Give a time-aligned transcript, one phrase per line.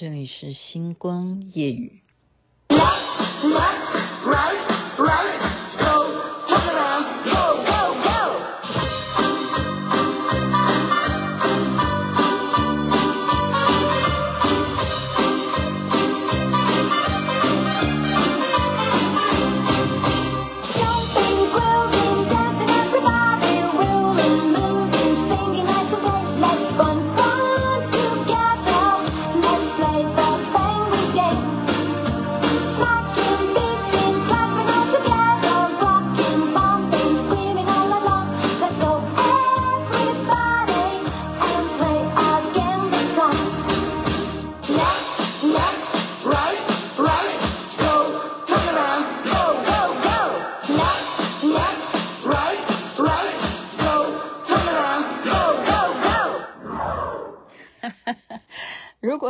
[0.00, 2.00] 这里是星光夜语。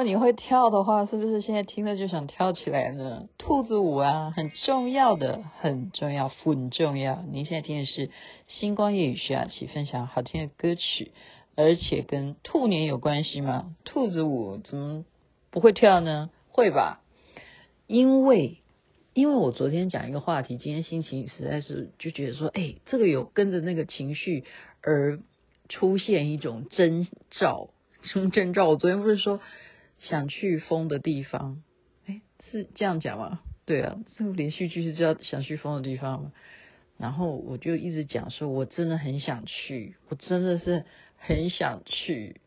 [0.03, 3.29] 你会跳的话，是不是现在听了就想跳起来呢？
[3.39, 7.23] 兔子舞啊，很重要的，很重要，很重要。
[7.31, 8.11] 您现在听的是
[8.47, 11.13] 星光夜雨徐雅琪分享好听的歌曲，
[11.57, 13.75] 而且跟兔年有关系吗？
[13.85, 15.05] 兔子舞怎么
[15.51, 16.31] 不会跳呢？
[16.49, 17.01] 会吧？
[17.87, 18.59] 因为
[19.13, 24.45] 因为我昨天讲一个话题，今天心情实在是就觉得说，哎，这个有跟着那个情绪
[24.83, 25.21] 而
[25.69, 27.71] 出现一种征兆。
[28.03, 28.67] 什么征兆？
[28.67, 29.41] 我昨天不是说
[30.01, 31.63] 想去疯的地方？
[32.07, 33.41] 哎，是这样讲吗？
[33.67, 36.33] 对啊，这个连续剧是叫想去疯的地方？
[36.99, 40.85] 然后我就一直讲说，我真的很想去，我真的是
[41.17, 42.41] 很想去，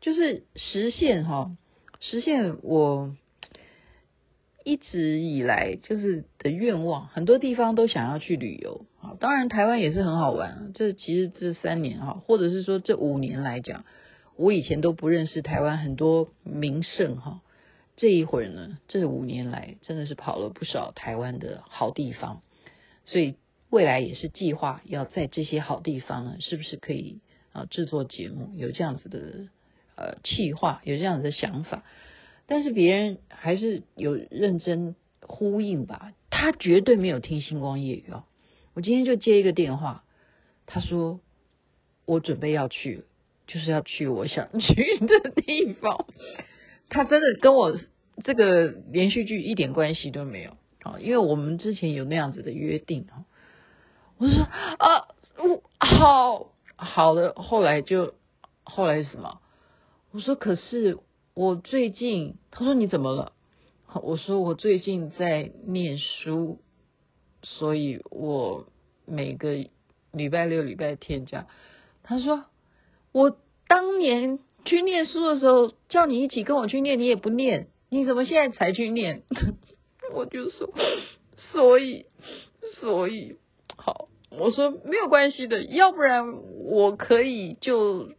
[0.00, 1.56] 就是实现哈，
[2.00, 3.16] 实现我
[4.64, 7.06] 一直以来就是的愿望。
[7.06, 10.72] 很多地方都想要去旅游啊，当然台湾也是很好玩。
[10.74, 13.84] 这其实这三年哈，或者是说这五年来讲。
[14.36, 17.40] 我以前都不认识台湾很多名胜哈，
[17.96, 22.42] 这一会儿呢，这五年来真的是跑了不少台湾的好地方，
[23.06, 23.36] 所以
[23.70, 27.20] 未来也是计划要在这些好地方呢，是不是可以
[27.52, 29.48] 啊制作节目，有这样子的
[29.96, 31.82] 呃计划，有这样子的想法，
[32.46, 38.24] 但是别人还是有认真呼应吧，他绝对没有听星光夜语哦，
[38.74, 40.04] 我今天就接一个电话，
[40.66, 41.20] 他说
[42.04, 43.04] 我准备要去了。
[43.46, 46.06] 就是要去我想去的地方，
[46.90, 47.78] 他真的跟我
[48.24, 53.24] 这个连续剧一点关系都没有啊，因为我们之前有那样子的约定啊。
[54.18, 55.08] 我说啊，
[55.38, 58.14] 我好好的，后来就
[58.64, 59.40] 后来是什么？
[60.10, 60.98] 我说可是
[61.34, 63.32] 我最近，他说你怎么了？
[64.02, 66.60] 我说我最近在念书，
[67.42, 68.66] 所以我
[69.04, 69.54] 每个
[70.10, 71.46] 礼拜六、礼拜天这样。
[72.02, 72.44] 他说。
[73.16, 73.34] 我
[73.66, 79.22] 当年去念书的时候，叫你一起跟我去念，你也不念，你怎么现在才去念？
[80.12, 80.68] 我就说，
[81.38, 82.04] 所以，
[82.74, 83.38] 所以，
[83.74, 88.10] 好，我说没有关系的，要不然我可以就，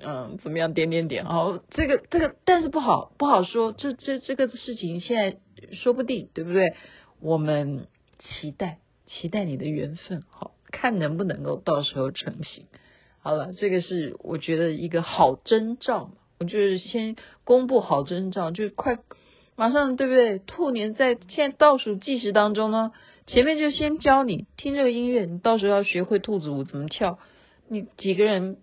[0.00, 5.38] 嗯，怎么样，点点点，好，这个这个，但是不好不好说，这这这个事情现在
[5.76, 6.74] 说不定，对不对？
[7.20, 7.86] 我们
[8.18, 12.66] 期待期待你的缘分，好，看能不能够到时候成型。
[13.24, 16.10] 好了，这个是我觉得一个好征兆，
[16.40, 18.98] 我就是先公布好征兆，就快
[19.54, 20.40] 马上对不对？
[20.40, 22.90] 兔年在现在倒数计时当中呢，
[23.28, 27.20] 前面就先教你听这个音乐，你到时候要学会兔子舞怎么跳，
[27.68, 28.56] 你几个人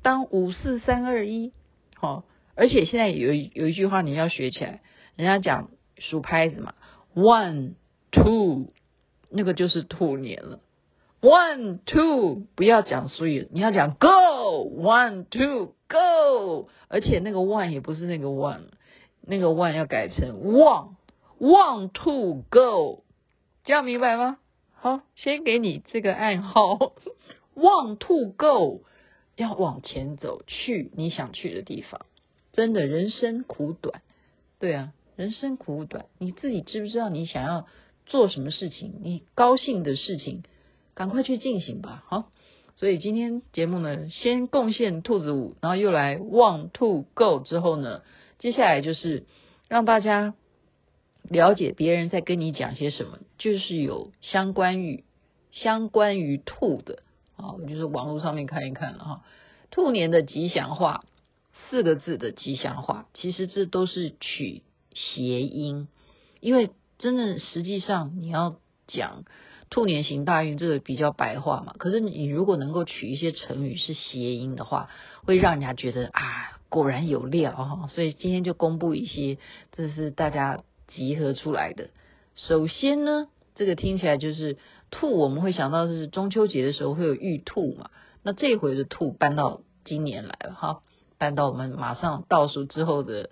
[0.00, 1.52] 当五四三二一，
[1.94, 2.24] 好，
[2.54, 4.80] 而且现在有有一句话你要学起来，
[5.14, 5.68] 人家讲
[5.98, 6.72] 数拍子嘛
[7.14, 7.74] ，one
[8.10, 8.72] two，
[9.28, 10.60] 那个就是兔年了。
[11.20, 18.62] One two，不要讲所以，你要讲 go one two go，而且那个 one 也不是那个 one，
[19.20, 20.94] 那个 one 要改成 one
[21.38, 23.04] one two go，
[23.64, 24.38] 这样明白吗？
[24.72, 26.94] 好，先给你这个暗号，
[27.54, 28.80] one two go，
[29.36, 32.00] 要往前走，去你想去的地方。
[32.54, 34.00] 真的，人生苦短，
[34.58, 37.66] 对啊，人生苦短，你自己知不知道你想要
[38.06, 38.94] 做什么事情？
[39.02, 40.44] 你高兴的事情。
[41.00, 42.30] 赶快去进行吧，好。
[42.76, 48.02] 所以今天节目呢，先贡献兔子舞，然后又来 one two go 之后呢，
[48.38, 49.24] 接下来就是
[49.66, 50.34] 让大家
[51.22, 55.04] 了解别人在跟你讲些什么，就是有相关于
[55.52, 56.98] 相关于兔的
[57.36, 59.24] 啊，就是网络上面看一看了哈。
[59.70, 61.06] 兔年的吉祥话，
[61.70, 65.88] 四个字的吉祥话，其实这都是取谐音，
[66.40, 66.68] 因为
[66.98, 69.24] 真的实际上你要讲。
[69.70, 71.74] 兔年行大运，这个比较白话嘛。
[71.78, 74.90] 可是你如果能够取一些成语是谐音的话，
[75.24, 79.38] 会让人家觉得啊，果然有料哈，所以今天就公布一些，
[79.70, 81.90] 这是大家集合出来的。
[82.34, 84.58] 首先呢，这个听起来就是
[84.90, 87.90] 兔，我们会想到是中秋节的时候会有玉兔嘛，
[88.24, 90.82] 那这回的兔搬到今年来了哈，
[91.16, 93.30] 搬到我们马上倒数之后的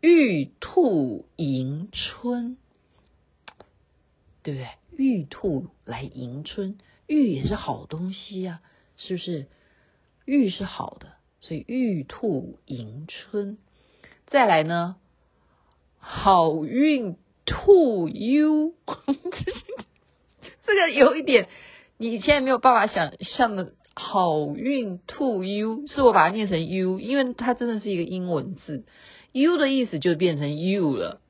[0.00, 2.56] 玉兔迎春，
[4.42, 4.66] 对不对？
[4.98, 8.60] 玉兔来迎春，玉也是好东西呀，
[8.96, 9.46] 是不是？
[10.24, 11.12] 玉是好的。
[11.40, 13.58] 所以玉兔迎春，
[14.26, 14.96] 再来呢，
[16.00, 17.16] 好运
[17.46, 18.74] 兔 u，
[20.66, 21.48] 这个有一点，
[21.96, 23.72] 你现在没有办法想象的。
[24.00, 28.84] 好运兔 u 是我把它念成 u，因为它真的是一个英文字
[29.32, 31.20] ，u 的意思就变成 you 了。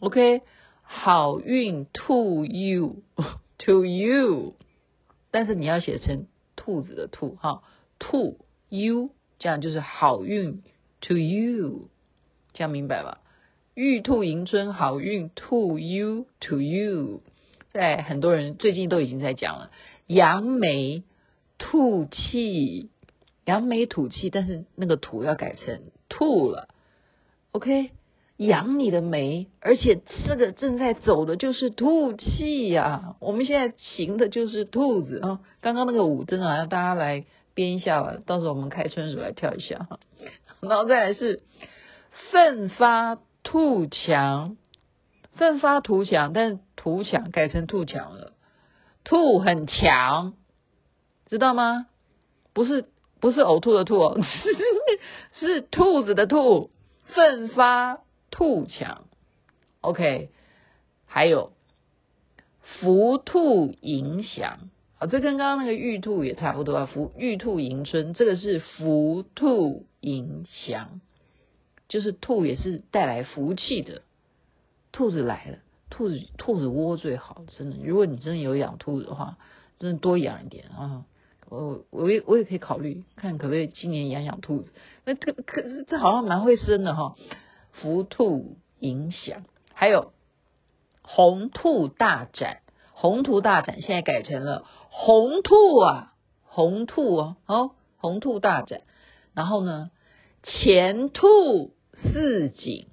[0.00, 0.40] OK，
[0.94, 3.02] 好运兔 u
[3.58, 4.54] to you，
[5.32, 7.62] 但是你要写成兔子的兔哈，
[7.98, 9.10] 兔 u。
[9.38, 10.62] 这样就是好运
[11.00, 11.88] to you，
[12.52, 13.18] 这样明白吧？
[13.74, 17.22] 玉兔迎春，好运 to you to you。
[17.72, 19.72] 在很多人最近都已经在讲了，
[20.06, 21.02] 扬眉
[21.58, 22.90] 吐气，
[23.44, 26.68] 扬眉吐气，但是那个吐要改成兔了。
[27.50, 27.90] OK，
[28.46, 35.40] 扬你的眉，而且这个正在走的就是吐气呀、我们现在行的就是兔子啊。
[35.60, 37.24] 刚刚那个舞真的好像大家来。
[37.54, 40.00] 编一下吧，到时候我们开春组来跳一下哈。
[40.62, 41.42] 然后再来是
[42.30, 44.56] 奋发图强，
[45.34, 48.32] 奋发图强，但是图强改成兔强了，
[49.04, 50.32] 兔很强，
[51.26, 51.88] 知道吗？
[52.54, 52.86] 不是
[53.20, 54.18] 不是呕吐的吐哦，
[55.38, 56.70] 是兔子的兔，
[57.08, 57.98] 奋发
[58.32, 59.04] 兔强。
[59.82, 60.30] OK，
[61.06, 61.52] 还有
[62.80, 64.70] 福兔迎祥。
[65.02, 71.00] 这跟刚刚那个玉兔也差不多啊，福玉兔迎春，这个是福兔迎祥，
[71.88, 74.02] 就是兔也是带来福气的。
[74.92, 75.58] 兔子来了，
[75.90, 77.76] 兔子兔子窝最好，真的。
[77.84, 79.38] 如果你真的有养兔子的话，
[79.80, 81.04] 真的多养一点啊。
[81.48, 84.70] 我我也我也可以考虑看可不可以今年养养兔子。
[85.04, 87.16] 那这可这好像蛮会生的哈。
[87.72, 90.12] 福兔影响，还有
[91.02, 92.58] 红兔大展。
[92.94, 96.14] 宏图大展，现在改成了红兔啊，
[96.44, 98.82] 红兔哦，哦，红兔大展。
[99.34, 99.90] 然后呢，
[100.44, 102.86] 前兔似锦，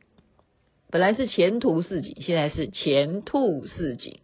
[0.89, 4.21] 本来是前途似锦，现在是前兔似锦。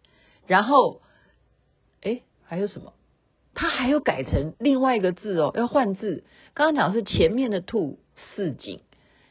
[0.48, 1.02] 然后，
[2.00, 2.92] 哎，还有什么？
[3.54, 6.24] 它还有改成另外一个字哦，要换字。
[6.52, 8.00] 刚刚讲是前面的兔
[8.34, 8.80] 似锦，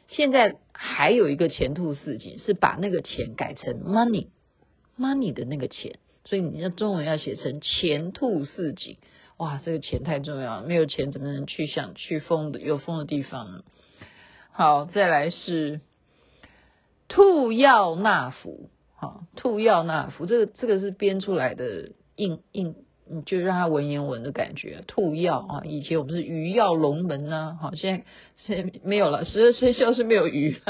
[0.08, 5.98] 现在还有一个前兔似锦，是把那个钱改成 money，money 的那个钱。
[6.24, 8.98] 所以你要中文要写成前兔似锦，
[9.36, 13.62] 哇，这个钱太重要了，没有钱怎么能去想去风的有风的地方呢？
[14.50, 15.80] 好，再来是
[17.08, 22.74] 兔要纳福，好，兔要纳福，这个这个是编出来的，硬硬，
[23.08, 24.82] 你就让它文言文的感觉。
[24.86, 28.04] 兔耀啊，以前我们是鱼跃龙门呐，好，现在
[28.36, 30.60] 现在没有了，十二生肖是没有鱼，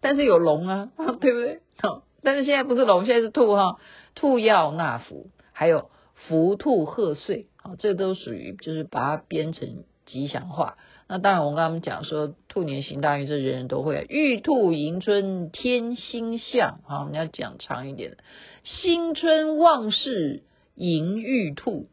[0.00, 1.60] 但是有龙啊， 对不对？
[1.78, 3.78] 好，但是现在不是龙，现在是兔哈。
[4.14, 10.78] 兔耀纳福，还有福兔贺岁，啊，这都属于就是把它编成吉祥话。
[11.08, 14.06] 那当然，我刚刚讲说兔年行大运，这人人都会。
[14.08, 18.16] 玉兔迎春添新象，好，你要讲长一点的。
[18.64, 20.42] 新春旺事
[20.76, 21.88] 迎玉兔，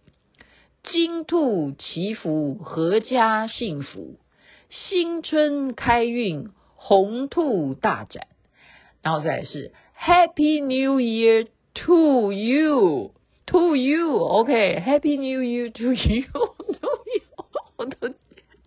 [0.84, 4.20] 金兔祈福阖家幸福，
[4.70, 8.28] 新春开运红兔大展，
[9.02, 11.48] 然后再是 Happy New Year。
[11.88, 13.14] To you,
[13.48, 14.80] to you, OK.
[14.80, 16.48] Happy New Year to you, to
[17.90, 18.14] you,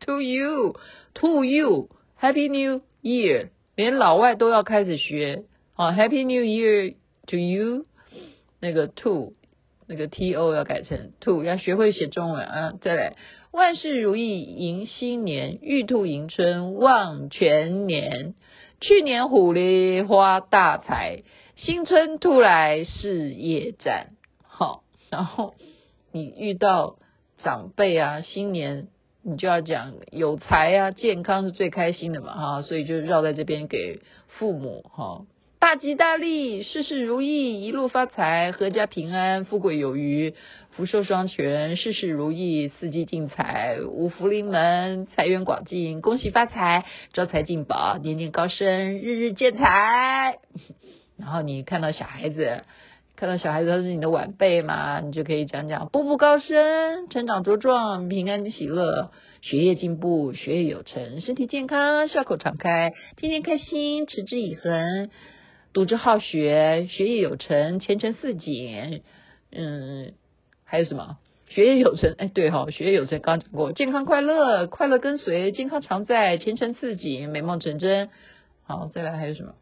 [0.00, 0.74] to you,
[1.14, 1.88] to you.
[2.20, 5.44] Happy New Year，连老外都要开始学
[5.74, 5.92] 啊。
[5.92, 6.96] Happy New Year
[7.28, 7.86] to you，
[8.58, 9.34] 那个 to，
[9.86, 12.72] 那个 to 要改成 to，要学会写中文啊。
[12.80, 13.16] 再来，
[13.52, 18.34] 万事如意迎新年，玉兔迎春望全年，
[18.80, 21.22] 去年虎哩发大财。
[21.56, 24.10] 新春兔来事业展，
[24.42, 25.54] 好，然后
[26.12, 26.98] 你遇到
[27.38, 28.88] 长辈啊，新年
[29.22, 35.24] 你就要讲有财啊，健康是最开心的嘛，哈，所以就绕在这边给父母哈，
[35.58, 40.34] 大吉大利，事事如意，一路发财，阖家平安，富贵有余，
[40.72, 46.84] 福寿双全，事事如意，四季进财，五福临门，财源广进，恭喜发财，
[47.14, 50.38] 招财进宝，年年高升，日日见财。
[51.16, 52.62] 然后你看到小孩子，
[53.16, 59.10] 看到小孩子他是你的晚辈嘛，你就可以讲讲步步高升，成长茁壮，平安喜乐，
[59.40, 65.08] 学业进步，学业有成，身体健康，笑口常开，天天开心，持之以恒，
[65.76, 69.02] 读书好学，学业有成，前程似锦。
[69.52, 70.14] 嗯，
[70.64, 71.18] 还有什么？
[71.50, 78.08] 学业有成，哎，对哈、哦，学业有成，刚讲过，健康快乐，快乐跟随，健康常在，前程似锦，美梦成真。
[78.62, 79.54] 好，再来还有什么？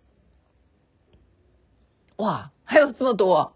[2.14, 3.52] 哇，还有这么多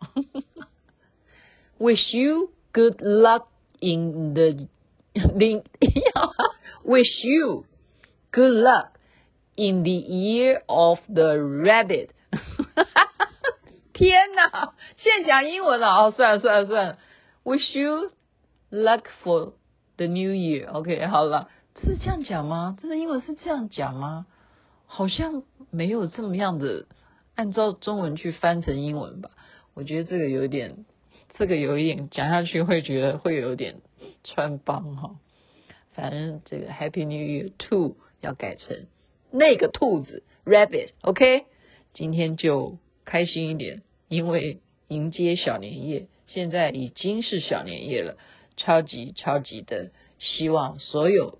[1.78, 3.44] ！Wish you good luck
[3.78, 4.66] in the
[6.84, 7.66] Wish you
[8.32, 8.88] good luck
[9.54, 12.08] in the year of the rabbit。
[13.92, 16.98] 天哪，现在讲英文了哦，算了算了算了。
[17.44, 18.10] Wish you
[18.70, 19.52] luck for
[19.96, 20.70] the new year。
[20.70, 21.48] OK，好了，
[21.82, 22.76] 是这样讲吗？
[22.80, 24.26] 这个英文是这样讲吗？
[24.86, 26.86] 好像没有这么样的。
[27.34, 29.30] 按照中文去翻成英文吧，
[29.74, 30.84] 我觉得这个有点，
[31.38, 33.80] 这个有一点讲下去会觉得会有点
[34.24, 35.16] 穿帮哈。
[35.92, 38.86] 反正这个 Happy New Year Two 要改成
[39.30, 41.46] 那个兔子 Rabbit，OK？
[41.94, 48.16] 今天就开心一点，因为迎接小年夜，现在已经是小年夜了，
[48.56, 51.38] 超级超级的希望所有。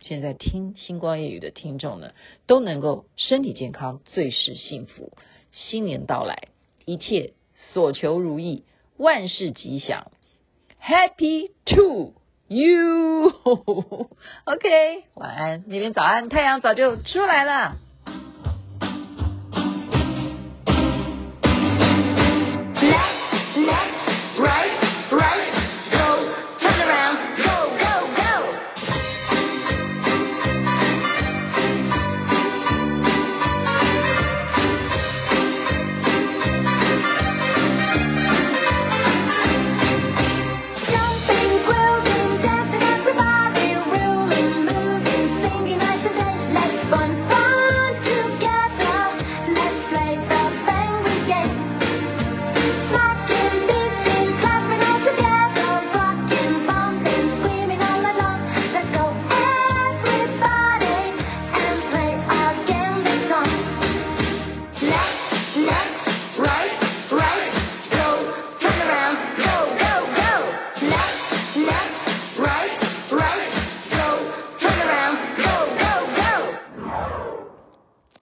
[0.00, 2.12] 现在听星光夜语的听众呢，
[2.46, 5.12] 都能够身体健康，最是幸福。
[5.50, 6.48] 新年到来，
[6.84, 7.32] 一切
[7.72, 8.64] 所求如意，
[8.96, 10.12] 万事吉祥。
[10.80, 12.14] Happy to
[12.46, 13.30] you。
[14.44, 17.76] OK，晚安，那边早安，太阳早就出来了。